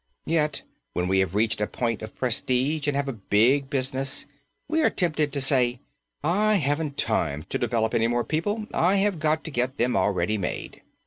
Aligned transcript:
Yet 0.25 0.63
when 0.93 1.07
we 1.07 1.19
have 1.19 1.35
reached 1.35 1.61
a 1.61 1.67
point 1.67 2.01
of 2.01 2.15
prestige, 2.15 2.87
and 2.87 2.95
have 2.97 3.07
a 3.07 3.13
big 3.13 3.69
business, 3.69 4.25
we 4.67 4.81
are 4.81 4.89
tempted 4.89 5.31
to 5.31 5.39
say: 5.39 5.79
"I 6.23 6.55
haven't 6.55 6.97
time 6.97 7.43
to 7.49 7.59
develop 7.59 7.93
any 7.93 8.07
more 8.07 8.23
people, 8.23 8.65
I 8.73 8.95
have 8.95 9.19
got 9.19 9.43
to 9.43 9.51
get 9.51 9.77
them 9.77 9.95
already 9.95 10.39
made." 10.39 10.81